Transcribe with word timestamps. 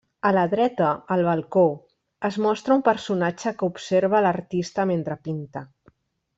A 0.27 0.29
la 0.35 0.43
dreta, 0.51 0.87
al 1.15 1.25
balcó, 1.27 1.65
es 2.31 2.39
mostra 2.47 2.77
un 2.79 2.83
personatge 2.89 3.55
que 3.61 3.71
observa 3.75 4.25
l'artista 4.27 4.91
mentre 4.95 5.23
pinta. 5.29 5.65